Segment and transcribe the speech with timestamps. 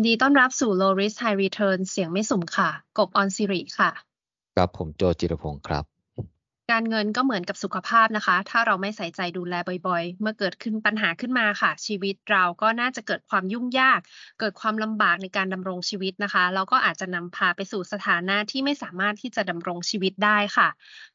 [0.00, 3.90] ยินดีต้อนรับสู่ Low Risk High Return เสี่ยงไม่สุ่มค่ะ กบอรศิริค่ะ
[4.56, 5.99] ครับผมโจจิรพงศ์ครับ
[6.70, 9.54] การเงินก็เหมือนกับสุขภาพนะคะ ถ้าเราไม่ใส่ใจดูแล
[9.86, 14.00] บ่อยๆ เมื่อเกิดขึ้นปัญหาขึ้นมาค่ะ ชีวิตเราก็น่าจะเกิดความยุ่งยาก
[14.40, 20.68] เกิดความลำบากในการดำรงชีวิตนะคะ แล้วก็อาจจะนำพาไปสู่สถานะที่ไม่สามารถที่จะดำรงชีวิตได้ค่ะ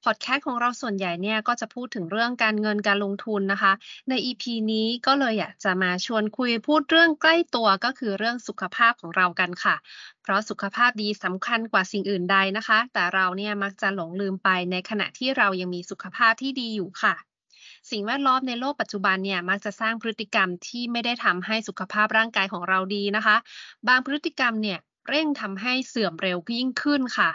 [0.03, 3.73] พอดแคสต์ของเราส่วนใหญ่เนี่ยก็จะพูดถึงเรื่องการเงินการลงทุนนะคะ
[4.09, 9.75] ใน EP นี้ก็เลยอยากจะมาชวนคุยพูดเรื่องใกล้ตัวก็คือเรื่องสุขภาพของเรากันค่ะ
[10.25, 17.15] เพราะสุขภาพดีสำคัญกว่าสิ่งอื่นใดนะคะ แต่เราเนี่ยมักจะหลงลืมไปในขณะที่เรายังมีสุขภาพที่ดีอยู่ค่ะ
[17.91, 23.35] สิ่งแวดล้อมในโลกปัจจุบันเนี่ยมักจะสร้างพฤติกรรมที่ไม่ได้ทำให้สุขภาพร่างกายของเราดีนะคะ
[23.87, 27.31] บางพฤติกรรมเนี่ยเร่งทำให้เสื่อมเร็วยิ่งขึ้นค่ะ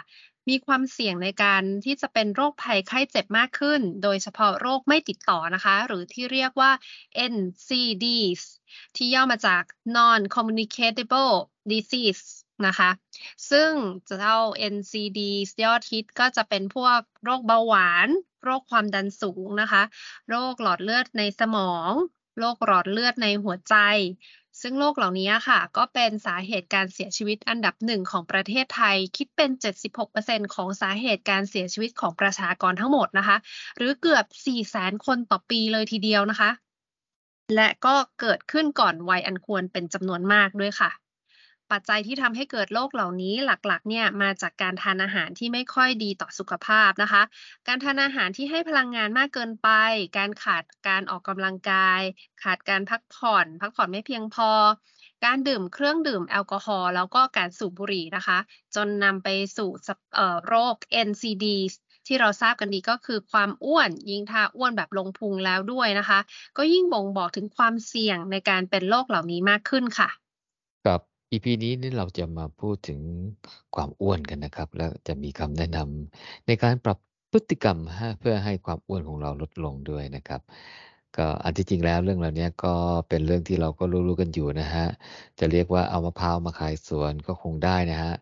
[0.49, 6.71] มีความเสี่ยงในการที่จะเป็นโรคภัยไข้เจ็บมากขึ้น โดยเฉพาะโรคไม่ติดต่อนะคะ หรือที่เรียกว่า
[7.33, 8.43] NCDs
[8.95, 9.63] ที่ย่อมาจาก
[9.97, 11.33] non communicable
[11.71, 12.25] disease
[12.67, 12.89] นะคะ
[13.51, 13.71] ซึ่ง
[14.07, 14.37] เจ้า
[14.73, 15.19] NCD
[15.63, 18.09] ยอดฮิตก็จะเป็นพวกโรคเบาหวาน
[18.43, 19.83] โรคความดันสูงนะคะ
[20.29, 21.91] โรคหลอดเลือดในสมอง
[22.39, 23.75] โรคหลอดเลือดในหัวใจ
[24.61, 29.51] ซึ่งโรคเหล่านี้ค่ะ ก็เป็นสาเหตุการเสียชีวิตอันดับหนึ่งของประเทศไทย คิดเป็น
[30.03, 33.37] 76%ของสาเหตุการเสียชีวิตของประชากรทั้งหมดนะคะ
[33.77, 34.25] หรือเกือบ
[34.65, 36.51] 400,000 คนต่อปีเลยทีเดียวนะคะ
[37.55, 40.91] และก็เกิดขึ้นก่อนวัยอันควรเป็นจำนวนมากด้วยค่ะ
[41.71, 47.21] ปัจจัยที่ทำให้เกิดโรคเหล่านี้หลักๆ เนี่ยมาจากการทานอาหารที่ไม่ค่อยดีต่อสุขภาพนะคะ
[47.67, 49.69] การทานอาหารที่ให้พลังงานมากเกินไป
[50.17, 52.01] การขาดการออกกำลังกาย
[52.43, 54.51] ขาดการพักผ่อน พักผ่อนไม่เพียงพอ
[55.25, 58.37] การดื่มเครื่องดื่มแอลกอฮอล์แล้วก็การสูบบุหรี่นะคะ
[58.75, 59.27] จนนำไป
[59.57, 59.69] สู่
[60.47, 60.75] โรค
[61.07, 61.57] NCD
[62.07, 66.19] ที่เราทราบกันดีก็คือความอ้วนยิ่งถ้าอ้วนแบบลงพุงแล้วด้วยนะคะ
[66.57, 70.09] ก็ยิ่งบ่งบอกถึงความเสี่ยงในการเป็นโรคเหล่านี้มากขึ้นค่ะ
[70.85, 72.99] ครับ EP นี้นี่เราจะมาพูดถึง
[73.75, 76.97] ความอ้วนกันนะครับ แล้วจะมีคำแนะนำในการปรับ
[77.31, 77.77] พฤติกรรม
[78.19, 80.41] เพื่อให้ความอ้วนของเราลดลงด้วยนะครับ
[81.17, 82.73] ก็อันที่จริงแล้วเรื่องเหล่านี้ก็
[83.09, 84.85] เป็นเรื่องที่เราก็รู้ๆกันอยู่นะฮะ
[85.39, 88.13] จะเรียกว่าเอามะพร้าวมาขายสวนก็คงได้นะฮะ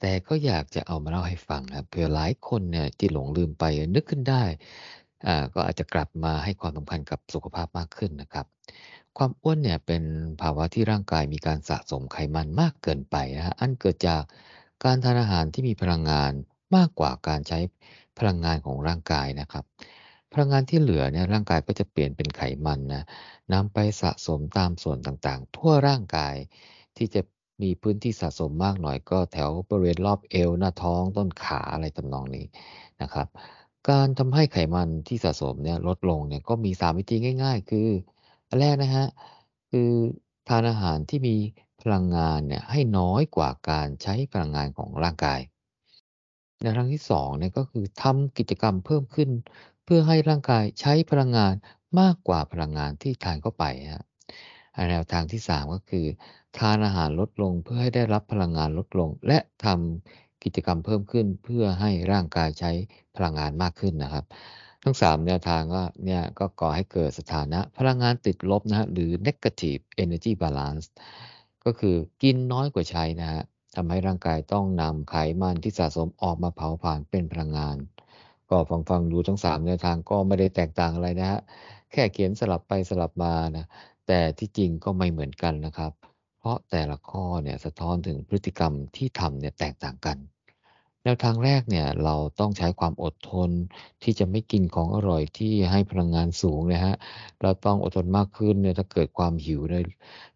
[0.00, 4.42] แต่ก็อยากจะเอามาเล่าให้ฟังครับเผื่อหลายคนเนี่ยที่หลงลืมไปนึกขึ้นได้
[5.54, 8.46] ก็อาจจะกลับมาให้ความสำคัญกับสุขภาพมากขึ้นนะครับ
[9.18, 10.02] ความอ้วนเนี่ยเป็น
[10.40, 14.22] ภาวะที่ร่างกายมีการสะสมไขมันมากเกินไปนะฮะอันเกิดจาก
[14.84, 16.32] การทานอาหารที่มีพลังงาน
[16.76, 17.58] มากกว่าการใช้
[18.18, 19.64] พลังงานของร่างกายนะครับ
[20.32, 23.04] พลังงานที่เหลือเนี่ยร่างกายก็จะเปลี่ยนเป็นไขมันนะ
[23.52, 26.34] นำไปสะสมตามส่วนต่างๆ ทั่วร่างกาย
[26.96, 27.22] ที่จะ
[27.62, 32.46] มีพื้นที่สะสมมากหน่อยก็แถวบริเวณรอบเอวหน้าท้องต้นขาอะไรตำนองนี้
[33.02, 33.28] นะครับ
[33.90, 37.88] การทำให้ไขมันที่สะสมเนี่ยลดลงเนี่ยก็มี 3 วิธีง่าย ๆ คือ
[38.48, 39.06] อันแรกนะฮะ
[39.70, 39.90] คือ
[40.48, 41.36] ทานอาหารที่มี
[41.82, 45.40] พลังงานเนี่ยให้น้อยกว่าการใช้พลังงานของร่างกาย
[46.62, 49.30] แนวทางที่2เนี่ยก็คือทำกิจกรรมเพิ่มขึ้น
[49.84, 51.54] เพื่อให้ร่างกายใช้พลังงาน
[52.00, 54.04] มากกว่าพลังงานที่ทานเข้าไปฮะ
[54.90, 56.06] แนวทางที่ 3 ก็คือ
[56.58, 62.70] ทานอาหารลดลงเพื่อให้ได้รับพลังงานลดลง และทำ กิจกรรมเพิ่มขึ้นเพื่อให้ร่างกายใช้
[63.16, 64.24] พลังงานมากขึ้นนะครับ
[64.82, 70.86] ทั้ง 3 แนวทางก็เนี่ยก็ก่อให้เกิดสถานะพลังงานติดลบนะฮะหรือ negative energy balance
[71.64, 73.42] ก็คือกินน้อยกว่าใช้นะฮะ
[73.76, 77.76] ทำให้ร่างกายต้องนำไขมันที่สะสมออกมาเผาผลาญเป็นพลังงาน
[78.50, 81.40] ก็ฟังฟังดูทั้ง3แนวทางก็ไม่ได้แตกต่างอะไรนะฮะ
[81.92, 83.66] แค่เขียนสลับไปสลับมานะ
[84.06, 85.92] แต่ที่จริงก็ไม่เหมือนกันนะครับ
[86.38, 90.16] เพราะแต่ละข้อเนี่ยสะท้อนถึงพฤติกรรมที่ทำเนี่ยแตกต่างกัน
[91.06, 93.50] แนวทางแรกเนี่ยเราต้องใช้ความอดทน
[94.02, 96.94] ที่จะไม่กินของอร่อยที่ให้พลังงานสูงนะฮะ
[97.42, 99.84] เราต้องอดทนมากขึ้นเนี่ยถ้าเกิดความหิวโดย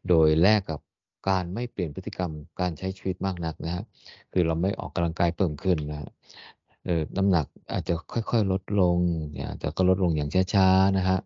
[0.08, 0.80] โดยแลกกับ
[1.28, 3.82] การไม่เปลี่ยนพฤติกรรมการใช้ชีวิตมากนักนะฮะ
[4.32, 6.08] คือเราไม่ออกกำลังกายเพิ่มขึ้นนะ
[6.84, 8.96] เออน้ำหนักอาจจะค่อยๆ ลดลง
[9.34, 11.18] เนี่ยแต่ก็ลดลงอย่างช้าๆนะฮะ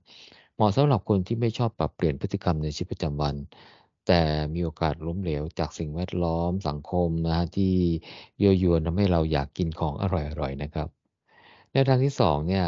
[0.55, 3.35] เหมาะสำหรับคนที่ไม่ชอบปรับเปลี่ยนพฤติกรรมในชีวิตประจำวัน
[4.07, 4.21] แต่
[4.55, 7.75] มีโอกาสล้มเหลวจากสิ่งแวดล้อมสังคมนะฮะที่
[8.41, 10.89] ยั่วยวนทำให้เราอยากกินของอร่อยๆนะครับ
[11.73, 12.67] ในทางที่2เนี่ย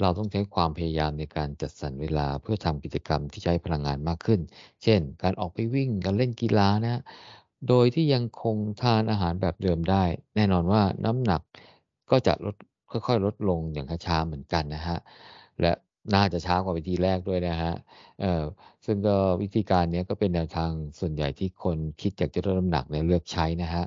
[0.00, 4.40] เราต้องใช้ความพยายามในการจัดสรรเวลาเพื่อทำกิจกรรมที่ใช้พลังงานมากขึ้น
[4.82, 7.02] เช่น การออกไปวิ่งการเล่นกีฬานะ
[7.68, 10.04] โดยที่ยังคงทานอาหารแบบเดิมได้
[10.36, 11.42] แน่นอนว่าน้ำหนัก
[12.10, 12.56] ก็จะลด
[12.90, 14.98] ค่อยๆ ลดลงอย่างช้าๆเหมือนกันนะฮะ
[15.60, 15.72] และ
[16.14, 17.72] น่าจะช้ากว่าวิธีแรกด้วยนะฮะ
[18.20, 18.42] เอ่อ
[18.84, 23.84] ซึ่งก็วิธีการนี้ก็เป็นแนวทางส่วนใหญ่ที่คนคิดอยากจะลดน้ำหนักเนี่ยเลือกใช้นะฮะ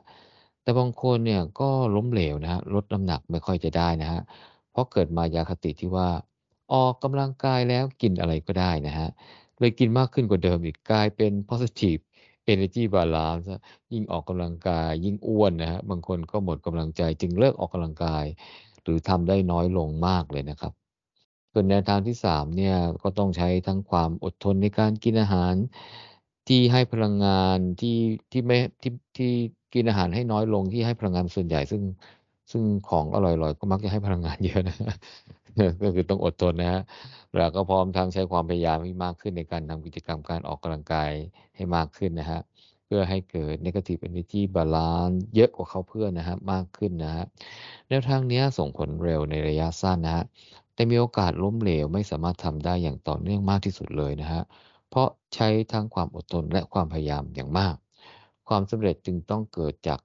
[0.63, 4.21] แต่บางคนเนี่ยก็ล้มเหลวนะฮะ ลดน้ำหนักไม่ค่อยจะได้นะฮะ
[4.71, 6.09] เพราะเกิดมายาคติที่ว่า
[6.73, 9.09] ออกกำลังกายแล้วกินอะไรก็ได้นะฮะ
[9.59, 12.01] เลยกินมากขึ้นกว่าเดิมอีกกลายเป็น positive
[12.53, 13.45] energy balance
[13.94, 18.25] ยิ่งออกกำลังกายยิ่งอ้วนนะฮะ บางคนก็หมดกำลังใจจึงเลิกออกกำลังกาย
[18.83, 20.84] หรือทำได้น้อยลงมากเลยนะครับ
[21.57, 25.54] ส่วนแนวทางที่สามเนี่ยก็ต้องใช้ทั้งความอดทนในการกินอาหาร
[26.48, 27.98] ที่ให้พลังงานที่
[28.31, 29.31] ที่ไม่ที่ที่
[29.74, 31.81] กินอาหารให้น้อยลงที่ให้พลังงานส่วนใหญ่ซึ่ง
[32.52, 34.78] ซึ่งของอร่อยๆ ก็มักจะให้พลังงานเยอะนะ
[35.84, 36.81] ก็คือต้องอดทนนะฮะ
[37.38, 41.12] แล้วก็พร้อมทั้งใช้ความพยายามให้มากขึ้นในการทำกิจกรรมการออกกำลังกาย
[41.56, 42.42] ให้มากขึ้นนะฮะ
[42.86, 47.25] เพื่อให้เกิด negative energy balance เยอะกว่าเขาเพื่อนนะฮะมากขึ้นนะฮะ
[47.90, 50.25] แนวทางนี้ส่งผลเร็วในระยะสั้นนะฮะ
[50.75, 54.44] แต่มีโอกาสล้มเหลวไม่สามารถทำได้อย่างต่อเนื่องมากที่สุดเลยนะฮะ
[54.89, 57.75] เพราะใช้ทั้งความอดทนและความพยายามอย่างมาก
[58.48, 60.00] ความสำเร็จจึงต้องเกิดจาก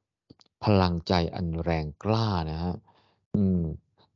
[0.65, 2.75] พลังใจอันแรงกล้านะฮะ
[3.35, 3.63] อืม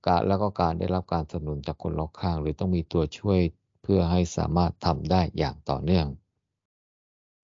[0.07, 3.41] การแล้วก็การได้รับการสนับสนุนจากคนรอบข้าง หรือต้องมีตัวช่วย
[3.83, 6.07] เพื่อให้สามารถทำได้อย่างต่อเนื่อง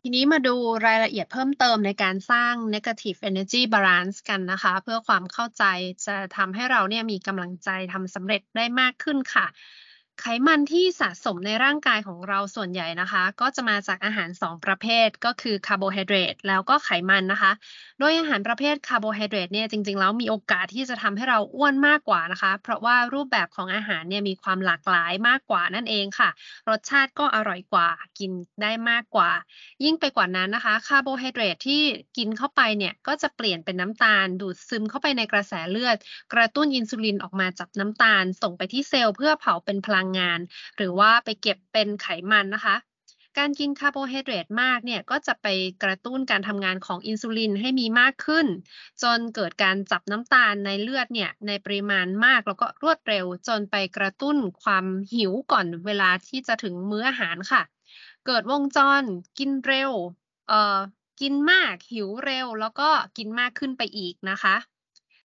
[0.03, 0.55] ทีนี้มาดู
[0.87, 5.65] รายละเอียดเพิ่มเติมในการสร้าง negative energy balance กันนะคะ เพื่อความเข้าใจ
[6.07, 9.47] จะทำให้เราเนี่ยมีกำลังใจทำสำเร็จได้มากขึ้นค่ะ
[10.21, 17.53] ไขมันที่สะสมในร่างกายของเราส่วนใหญ่นะคะ ก็จะมาจากอาหาร 2 ประเภทก็คือคาร์โบไฮเดรตแล้วก็ไขมันนะคะ
[17.99, 26.31] โดยอาหารประเภทคาร์โบไฮเดรตเนี่ยจริงๆแล้วมีโอกาสที่จะทำให้เราอ้วนมากกว่านะคะ เพราะว่ารูปแบบของอาหารเนี่ยมีความหลากหลายมากกว่านั่นเองค่ะ
[26.69, 27.89] รสชาติก็อร่อยกว่า
[28.19, 28.33] กิน
[28.63, 29.31] ได้มากกว่า
[29.85, 31.83] ยิ่งไปกว่านั้นนะคะคาร์โบไฮเดรตที่
[32.17, 35.97] กินเข้าไปเนี่ยก็จะเปลี่ยนเป็นน้ำตาล ดูดซึมเข้าไปในกระแสเลือด
[36.33, 40.39] กระตุ้นอินซูลินออกมาจากน้ำตาล ส่งไปที่เซลล์เพื่อเผาเป็นพลังงาน
[40.77, 42.77] หรือว่าไปเก็บเป็นไขมันนะคะ
[43.39, 45.47] การกินคาร์โบไฮเดรตมากเนี่ยก็จะไป
[45.83, 48.47] กระตุ้นการทำงานของอินซูลินให้มีมากขึ้น
[49.03, 57.63] จนเกิดการจับน้ำตาลในเลือดเนี่ยในปริมาณมากแล้วก็รวดเร็ว จนไปกระตุ้นความหิวก่อนเวลาที่จะถึงมื้ออาหารค่ะ
[58.27, 59.03] เกิดวงจร
[59.39, 59.93] กินเร็ว
[60.49, 60.79] เอ่อ
[61.21, 64.57] กินมากหิวเร็ว แล้วก็กินมากขึ้นไปอีกนะคะ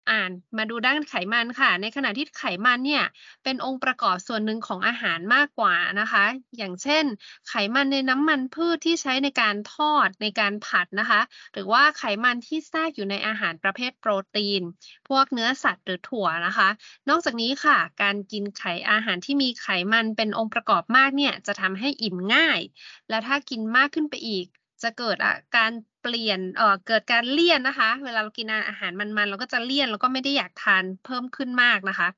[0.09, 3.05] หันมาดูด้านไขมันค่ะ ในขณะที่ไขมันเนี่ย
[3.45, 6.25] เป็นองค์ประกอบส่วนหนึ่งของอาหารมากกว่านะคะ
[6.57, 7.05] อย่างเช่น
[7.49, 11.21] ไขมันในน้ำมันพืชที่ใช้ในการทอดในการผัดนะคะ
[11.53, 14.63] หรือว่าไขมันที่แทรกอยู่ในอาหารประเภทโปรตีน
[15.09, 16.69] พวกเนื้อสัตว์หรือถั่วนะคะ
[17.09, 22.61] นอกจากนี้ค่ะ การกินไขอาหารที่มีไขมันเป็นองค์ประกอบมากเนี่ยจะทำให้อิ่มง่าย
[23.09, 24.47] และถ้ากินมากขึ้นไปอีก
[24.83, 25.73] จะเกิดอาการ
[26.03, 32.09] เปลี่ยนเอ่อเกิดการเลี่ยนนะคะ เวลาเรากินอาหารมันๆเราก็จะเลี่ยนแล้วก็ไม่ได้อยากทานเพิ่มขึ้นมากนะคะ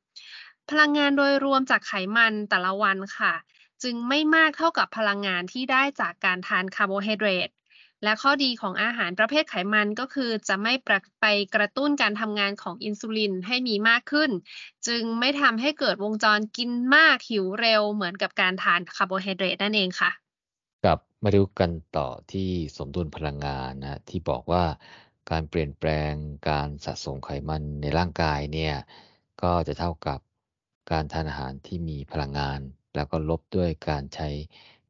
[0.70, 3.34] พลังงานโดยรวมจากไขมันแต่ละวันค่ะ
[3.82, 7.50] จึงไม่มากเท่ากับพลังงานที่ได้จากการทานคาร์โบไฮเดรต
[8.04, 10.72] และข้อดีของอาหารประเภทไขมันก็คือจะไม่
[11.20, 14.30] ไปกระตุ้นการทำงานของอินซูลินให้มีมากขึ้น
[14.86, 20.21] จึงไม่ทำให้เกิดวงจรกินมากหิวเร็วเหมือนกับการทานคาร์โบไฮเดรตนั่นเองค่ะ
[21.24, 24.64] มาดูกันต่อที่สมดุลพลังงานนะที่บอกว่า
[25.30, 26.12] การเปลี่ยนแปลง
[26.50, 28.74] การสะสมไขมันในร่างกายเนี่ย
[29.42, 30.20] ก็จะเท่ากับ
[30.92, 32.60] การทานอาหารที่มีพลังงาน
[32.94, 34.28] แล้วก็ลบด้วยการใช้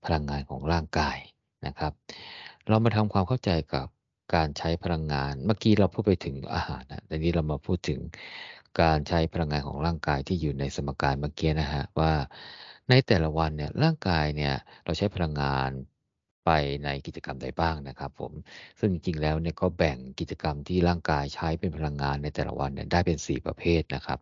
[0.05, 1.19] พลังงานของร่างกาย
[1.67, 1.93] นะครับ
[2.69, 3.87] เรามาทำความเข้าใจกับ
[4.35, 8.01] การใช้พลังงาน เมื่อกี้เราพูดไปถึงอาหารนะแต่นี้เรามาพูดถึง
[8.81, 12.13] การใช้พลังงานของร่างกายที่อยู่ในสมการเมื่อกี้นะฮะว่า
[12.89, 15.71] ในแต่ละวันเนี่ยร่างกายเนี่ยเราใช้พลังงาน
[16.45, 16.51] ไป
[16.85, 18.33] ในกิจกรรมใดบ้างนะครับ ผม
[18.81, 24.19] ซึ่งจริงๆแล้วเนี่ยก็แบ่งกิจกรรมที่ร่างกายใช้เป็นพลังงานในแต่ละวันเนี่ยได้เป็น 4 ประเภทนะครับ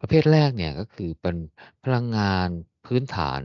[0.00, 1.36] ประเภทแรกเนี่ยก็คือเป็น
[1.84, 2.48] พลังงาน
[2.86, 3.42] พื้นฐาน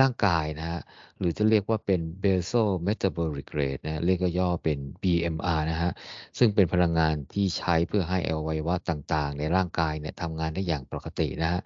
[0.00, 0.80] ร่างกายนะฮะ
[1.18, 5.92] หรือจะเรียกว่าเป็น basal metabolic rate นะ เรียกย่อเป็น BMR นะฮะ
[6.38, 11.60] ซึ่งเป็นพลังงานที่ใช้เพื่อให้อวัยวะต่างๆ ในร่างกายเนี่ยทำงานได้อย่างปกตินะฮะ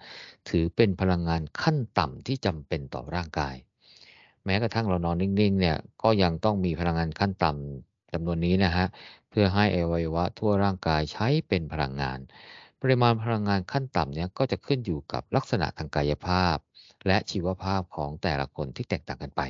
[0.49, 3.55] ถือเป็นพลังงานขั้นต่ำที่จำเป็นต่อร่างกาย
[4.45, 8.85] แม้กระทั่งเรานอนนิ่งๆ เนี่ยก็ยังต้องมีพลังงานขั้นต่ำจำนวนนี้นะฮะ
[9.29, 12.19] เพื่อให้อวัยวะทั่วร่างกายใช้เป็นพลังงาน
[12.81, 16.57] ปริมาณพลังงานขั้นต่ำเนี่ยก็จะขึ้นอยู่กับลักษณะทางกายภาพ
[17.07, 19.41] และชีวภาพของแต่ละคนที่แตกต่างกันไป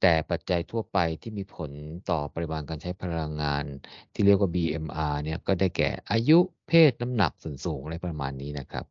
[0.00, 1.70] แต่ปัจจัยทั่วไปที่มีผล
[2.10, 3.64] ต่อปริมาณการใช้พลังงาน
[4.12, 6.38] ที่เรียกว่า BMR เนี่ยก็ได้แก่อายุ
[6.68, 8.84] เพศน้ำหนักส่วนสูงอะไรประมาณนี้นะครับ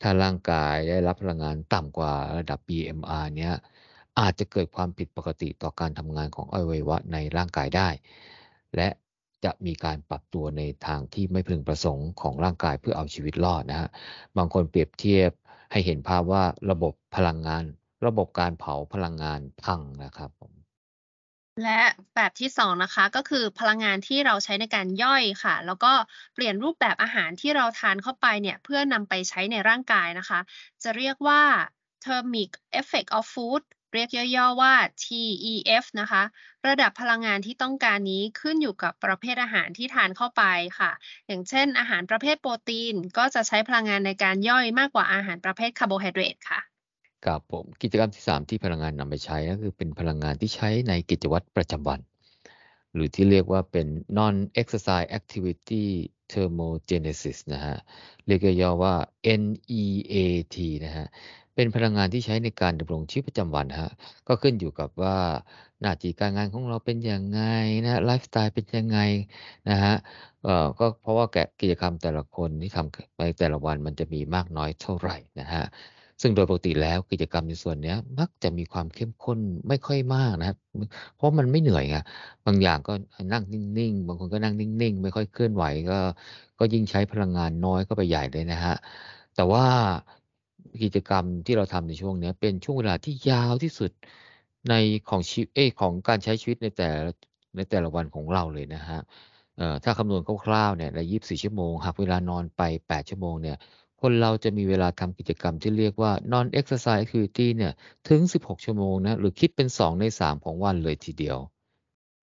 [0.00, 3.54] ถ้าร่างกายได้รับพลังงานต่ำกว่าระดับ BMR เนี่ย
[4.20, 7.88] อาจจะเกิดความผิดปกติต่อการทำงานของอวัยวะในร่างกายได้
[8.76, 8.88] และ
[9.44, 13.88] จะมีการปรับตัวในทางที่ไม่พึงประสงค์ของร่างกายเพื่อเอาชีวิตรอดนะฮะ
[14.36, 15.30] บางคนเปรียบเทียบ
[15.72, 17.64] ให้เห็นภาพว่าระบบพลังงาน
[18.06, 20.52] ระบบการเผาพลังงานพังนะครับผม
[21.64, 21.82] และ
[22.14, 25.92] แบบที่2นะคะก็คือพลังงานที่เราใช้ในการย่อยค่ะ แล้วก็
[26.34, 30.40] เปลี่ยนรูปแบบอาหารที่เราทานเข้าไปเนี่ยเพื่อนำไปใช้ในร่างกายนะคะ
[30.82, 31.42] จะเรียกว่า
[32.04, 32.50] thermic
[32.80, 36.22] effect of food เรียกย่อๆว่า TEF นะคะ
[36.66, 40.42] ระดับพลังงานที่ต้องการนี้ขึ้นอยู่กับประเภทอาหารที่ทานเข้าไป
[40.78, 40.90] ค่ะ
[41.26, 46.60] อย่างเช่น อาหารประเภทโปรตีนก็จะใช้พลังงานในการย่อยมากกว่าอาหารประเภทคาร์โบไฮเดรตค่ะ
[47.24, 52.00] ครับผมกิจกรรมที่ 3 ที่พลังงานนำไปใช้ก็คือเป็นพลังงานที่ใช้ในกิจวัตรประจำวัน
[52.94, 53.86] หรือที่เรียกว่าเป็น
[54.18, 55.84] non exercise activity
[56.32, 57.76] thermogenesis นะฮะ
[58.26, 58.94] เรียกย่อว่า
[59.40, 61.06] NEAT นะฮะ
[61.54, 63.90] เป็นพลังงานที่ใช้ในการดำรงชีวิตประจำวันฮะ
[64.28, 65.16] ก็ขึ้นอยู่กับว่า
[65.80, 67.40] หน้าที่การงานของเราเป็นยังไง
[67.84, 68.98] นะไลฟ์สไตล์เป็นยังไง
[69.68, 69.94] นะฮะ
[70.44, 75.64] เอ่อก็เพราะว่าแกกิจกรรมแต่ละคนที่ทำในแต่ละวันมันจะมีมากน้อยเท่าไหร่นะฮะ
[76.20, 80.56] ซึ่งโดยปกติแล้วกิจกรรมในส่วนนี้มักจะมีความเข้มข้นไม่ค่อยมากนะครับ
[81.16, 81.96] เพราะมันไม่เหนื่อยไง
[82.46, 82.92] บางอย่างก็
[83.32, 85.98] นั่งนิ่งๆ บางคนก็นั่งนิ่งๆ ไม่ค่อยเคลื่อนไหวก็
[86.58, 88.74] ก็ยิ่งใช้พลังงานน้อยก็ไปใหญ่เลยนะฮะ
[89.36, 89.64] แต่ว่า
[90.82, 93.90] กิจกรรมที่เราทำในช่วงนี้เป็นช่วงเวลาที่ยาวที่สุด
[94.68, 94.74] ใน
[95.08, 96.88] ของชีวิตเอของการใช้ชีวิตในแต่
[97.56, 99.00] ในแต่ละวันของเราเลยนะฮะ
[99.56, 103.56] เอ่อถ้าคำนวณคร่าวๆเนี่ยใน 24 ชั่วโมงหากเวลานอนไป 8 ชั่วโมงเนี่ย
[104.00, 107.72] คนเราจะมีเวลาทำกิจกรรมที่เรียกว่า non exercise activity เนี่ย
[108.08, 111.38] ถึง 16 ชั่วโมงนะ หรือคิดเป็น 2 ใน 3 ของวันเลยทีเดียว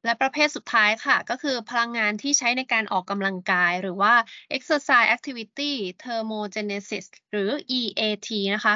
[0.06, 4.14] และประเภทสุดท้ายค่ะ ก็คือพลังงานที่ใช้ในการออกกำลังกาย หรือว่า
[4.58, 5.72] exercise activity
[6.04, 8.76] thermogenesis หรือ EAT นะคะ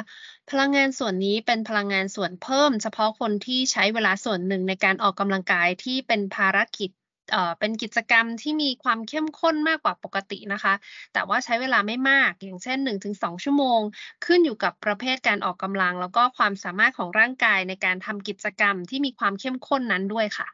[0.50, 6.90] พลังงานส่วนนี้เป็นพลังงานส่วนเพิ่ม เฉพาะคนที่ใช้เวลาส่วนหนึ่งในการออกกำลังกายที่เป็นภารกิจ
[7.32, 10.74] เอ่อเป็นกิจกรรมที่มีความเข้มข้นมากกว่าปกตินะคะ
[11.12, 13.80] แต่ว่าใช้เวลาไม่มาก อย่างเช่น 1-2 ชั่วโมง
[14.24, 20.48] ขึ้นอยู่กับประเภทการออกกำลัง แล้วก็ความสามารถของร่างกายในการทำกิจกรรมที่มีความเข้มข้นนั้นด้วยค่ะ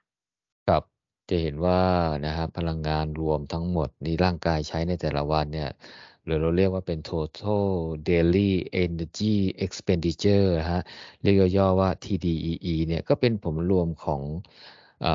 [1.31, 1.81] จะเห็นว่า
[2.27, 5.71] นะครับพลังงานรวมทั้งหมดนี้ร่างกายใช้ในแต่ละวันเนี่ย
[6.25, 7.69] หรือเราเรียกว่าเป็น total
[8.09, 8.51] daily
[8.85, 10.83] energy expenditure ฮะ
[11.23, 14.23] เรียกย่อว่า TDEE เนี่ยก็เป็นผลรวมของ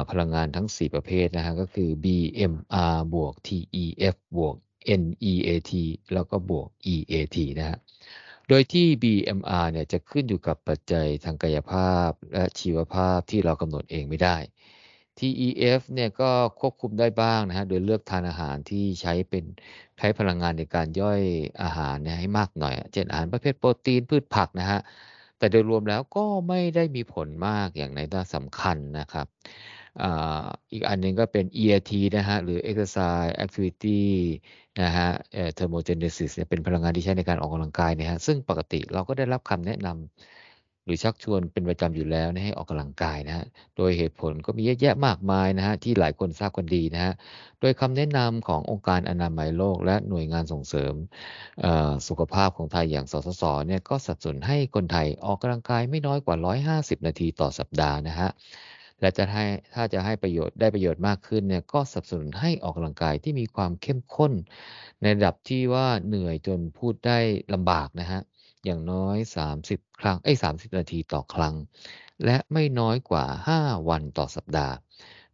[0.09, 4.55] พลังงานทั้ง 4 ประเภทนะฮะก็คือ BMR บวก TEF บวก
[5.01, 5.71] NEAT
[6.13, 7.77] แล้วก็บวก EAT นะฮะ
[8.47, 14.37] โดยที่ BMR เนี่ยจะขึ้นอยู่กับปัจจัยทางกายภาพและชีวภาพที่เรากำหนดเองไม่ได้
[15.19, 16.29] TEF เนี่ยก็
[16.59, 19.43] ควบคุมได้บ้างนะฮะ โดยเลือกทานอาหารที่ใช้เป็น
[19.97, 21.21] ใช้พลังงานในการย่อย
[21.63, 24.79] อาหารเนี่ยให้มากหน่อย เช่นอาหารประเภทโปรตีนพืชผักนะฮะ
[25.37, 29.27] แต่โดยรวมแล้วก็ไม่ได้มีผลมากอย่างในด้านสำคัญนะครับ
[30.71, 34.01] อีกอันหนึ่งก็เป็น ERT นะฮะ หรือ Exercise Activity
[34.81, 35.09] นะฮะ
[35.57, 40.44] Thermogenesis เนี่ยเป็นพลังงานที่ใช้ในการออกกำลังกายนะฮะ ซึ่งปกติเราก็ได้รับคำแนะนำ
[40.85, 43.45] หรือชักชวนเป็นประจำอยู่แล้วนะให้ออกกำลังกายนะฮะ
[43.77, 47.13] โดยเหตุผลก็มีเยอะแยะมากมายนะฮะที่หลายคนทราบกันดีนะฮะ
[47.61, 50.93] โดยคำแนะนำขององค์การอนามัยโลก และหน่วยงานส่งเสริม
[52.07, 56.35] สุขภาพของไทยอย่างสสสเนี่ยก็สัดส่วนให้คนไทยออกกำลังกายไม่น้อยกว่า
[56.77, 58.29] 150 นาทีต่อสัปดาห์นะฮะ
[59.01, 64.31] และจะให้ถ้าจะให้ประโยชน์ได้ประโยชน์มากขึ้นเนี่ยก็สนับสนุนให้ออกกำลังกายที่มีความเข้มข้น
[65.01, 67.17] ในระดับที่ว่าเหนื่อยจนพูดได้
[67.53, 68.21] ลำบากนะฮะ
[68.65, 69.17] อย่างน้อย
[69.57, 71.55] 30 ครั้งเอ้ย30นาทีต่อครั้ง
[72.25, 73.25] และไม่น้อยกว่า
[73.57, 74.75] 5 วันต่อสัปดาห์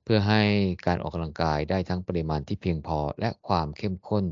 [0.03, 0.41] เพื่อให้
[0.85, 4.25] การออกกำลังกายได้ทั้งปริมาณที่เพียงพอและความเข้มข้น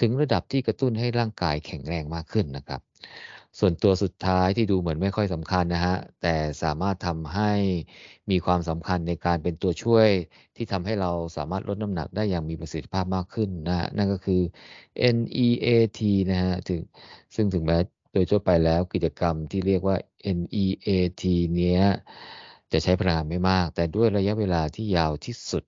[0.00, 2.80] ถึงระดับที่กระตุ้นให้ร่างกายแข็งแรงมากขึ้นนะครับ
[3.58, 7.52] ส่วนตัวสุดท้ายที่ดูเหมือนไม่ค่อยสำคัญนะฮะ แต่สามารถทำให้
[8.30, 10.08] มีความสำคัญในการเป็นตัวช่วย
[10.56, 14.40] ที่ทำให้เราสามารถลดน้ำหนักได้อย่างมีประสิทธิภาพมากขึ้นนะนั่นก็คือ
[15.16, 16.80] NEAT นะฮะถึง
[17.34, 17.78] ซึ่งถึงแม้
[18.12, 19.96] โดยทั่วไปแล้วกิจกรรมที่เรียกว่า
[20.38, 21.22] NEAT
[21.56, 21.82] เนี้ย
[22.72, 25.64] จะใช้พลังงานไม่มาก แต่ด้วยระยะเวลาที่ยาวที่สุด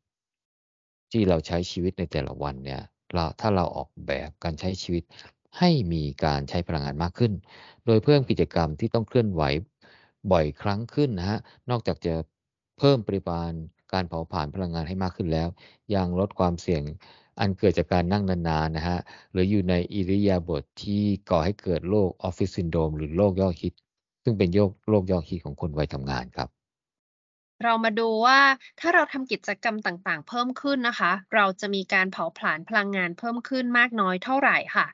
[1.13, 2.83] ที่เราใช้ชีวิตในแต่ละวันเนี่ย
[3.13, 5.05] เราถ้าเราออกแบบการใช้ชีวิต
[5.59, 7.33] ให้มีการใช้พลังงานมากขึ้น
[7.87, 9.43] โดยเพิ่มกิจกรรมที่ต้องเคลื่อนไหว
[10.33, 11.39] บ่อยครั้งขึ้นนะฮะ
[11.71, 12.15] นอกจากจะ
[12.79, 13.53] เพิ่มปริมาณ
[13.93, 15.49] การเผาผลาญพลังงานให้มากขึ้นแล้ว
[15.95, 16.83] ยังลดความเสี่ยง
[17.41, 18.99] อันเกิดจากการนั่งนานๆนะฮะ
[19.33, 23.73] หรืออยู่ในอิริยาบถที่ก่อให้เกิดโรคออฟฟิศซินโดรมหรือโรคยอดฮิต
[24.25, 26.49] ซึ่งเป็นโรคโรคยอดฮิตของคนวัยทำงานครับ
[27.63, 28.41] เรามาดูว่า
[28.81, 34.87] ถ้าเราทำกิจกรรมต่างๆ เพิ่มขึ้นนะคะ เราจะมีการเผาผลาญพลังงานเพิ่มขึ้นมากน้อยเท่าไหร่ค่ะ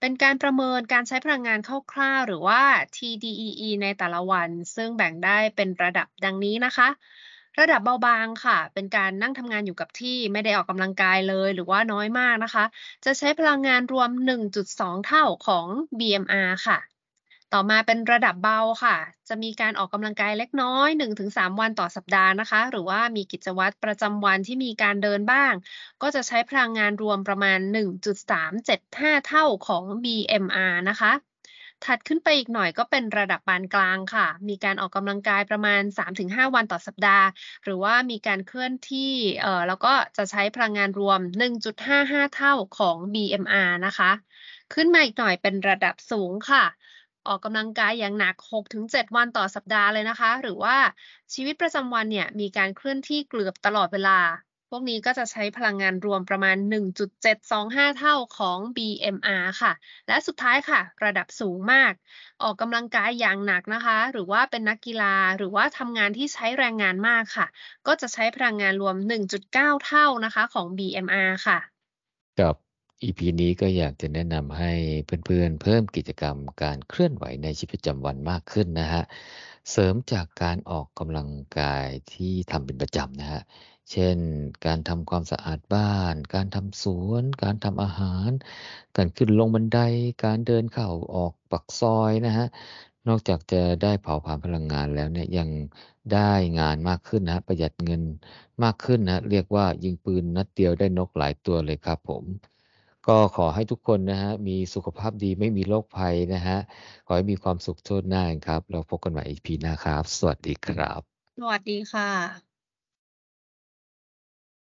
[0.00, 1.58] เป็นการประเมินการใช้พลังงาน
[1.92, 2.62] คร่าวๆ หรือว่า
[2.96, 6.88] TDEE ในแต่ละวัน ซึ่งแบ่งได้เป็นระดับดังนี้นะคะ
[7.60, 12.64] ระดับเบาบางค่ะ เป็นการนั่งทำงานอยู่กับที่ไม่ได้ออกกำลังกายเลยหรือว่าน้อยมากนะคะ
[13.04, 15.66] จะใช้พลังงานรวม 1.2 เท่าของ
[15.98, 16.78] BMR ค่ะ
[17.52, 18.96] ต่อมาเป็นระดับเบาค่ะ
[19.28, 25.52] จะมีการออกกำลังกายเล็กน้อย 1-3 วันต่อสัปดาห์นะคะ หรือว่ามีกิจวัตรประจำวันที่มีการเดินบ้าง
[26.02, 27.58] ก็จะใช้พลังงานรวมประมาณ
[28.42, 31.12] 1.375 เท่าของ BMR นะคะ
[31.84, 37.26] ถัดขึ้นไปอีกหน่อยก็เป็นระดับปานกลางค่ะ มีการออกกำลังกายประมาณ 3-5 วันต่อสัปดาห์
[37.64, 44.10] หรือว่ามีการเคลื่อนที่เอ่อแล้วก็จะใช้พลังงานรวม 1.55 เท่าของ BMR นะคะ
[44.74, 46.64] ขึ้นมาอีกหน่อยเป็นระดับสูงค่ะ
[47.26, 50.76] ออกกำลังกายอย่างหนัก 6-7 วันต่อสัปดาห์เลยนะคะ หรือว่า
[51.34, 54.18] ชีวิตประจำวันเนี่ยมีการเคลื่อนที่เกือบตลอดเวลา
[54.74, 56.56] พวกนี้ก็จะใช้พลังงานรวมประมาณ
[57.26, 59.72] 1.725 เท่าของ BMR ค่ะ
[60.08, 61.92] และสุดท้ายค่ะ ระดับสูงมาก
[62.42, 67.46] ออกกำลังกายอย่างหนักนะคะ หรือว่าเป็นนักกีฬา หรือว่าทำงานที่ใช้แรงงานมากค่ะ
[67.86, 68.96] ก็จะใช้พลังงานรวม
[69.40, 71.58] 1.9 เท่านะคะของ BMR ค่ะ
[72.40, 72.54] กับ
[73.02, 74.72] EP นี้ก็อยากจะแนะนำให้
[75.26, 79.02] เพื่อนๆ เพิ่มกิจกรรมการเคลื่อนไหวในชีวิตประจำวันมากขึ้นนะฮะ
[79.70, 83.42] เสริมจากการออกกำลังกายที่ทำเป็นประจำนะฮะ
[83.90, 84.18] เช่น
[84.66, 88.30] การทำความสะอาดบ้าน การทำสวน การทำอาหาร
[88.96, 89.78] การขึ้นลงบันได
[90.24, 92.46] การเดินเข้าออกปากซอยนะฮะ
[93.08, 95.48] นอกจากจะได้เผาผลาญพลังงานแล้วเนี่ยยัง
[96.12, 98.02] ได้งานมากขึ้นนะฮะประหยัดเงิน
[98.62, 102.24] มากขึ้นนะเรียกว่ายิงปืนนัดเดียวได้นกหลายตัวเลยครับผม
[103.08, 106.58] ก็ขอให้ทุกคนนะฮะมีสุขภาพดีไม่มีโรคภัยนะฮะ
[107.06, 111.02] ขอให้มีความสุขโทษหน้าครับ เราพบกันใหม่ EP หน้าครับ สวัสดีครับ
[111.38, 112.51] สวัสดีค่ะ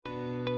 [0.04, 0.51] Thank you.